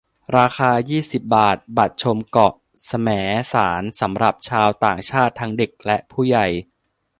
[0.37, 2.53] ราคา ยี่สิบ บาท บัตรชมเกาะ
[2.85, 3.07] แสม
[3.53, 6.47] สารสำหรับชาวต่างชาติทั้งเด็กและผู้ใหญ่